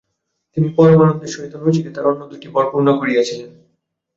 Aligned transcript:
তিনি 0.57 0.67
পরম 0.77 0.99
আনন্দের 1.03 1.31
সহিত 1.33 1.53
নচিকেতার 1.57 2.09
অন্য 2.11 2.21
দুইটি 2.31 2.47
বর 2.47 2.65
পূর্ণ 2.71 2.87
করিয়াছিলেন। 2.99 3.49